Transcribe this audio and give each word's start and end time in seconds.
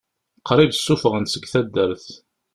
Qrib 0.47 0.71
ssufɣen-t 0.73 1.31
seg 1.33 1.43
taddart. 1.51 2.05